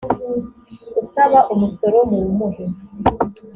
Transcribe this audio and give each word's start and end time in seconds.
usaba 1.01 1.39
umusoro 1.53 1.97
muwumuhe 2.09 2.63